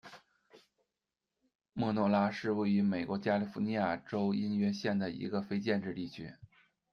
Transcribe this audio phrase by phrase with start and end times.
[1.73, 6.33] 莫诺拉是位于美国加利福尼亚州因约县的一个非建制地区。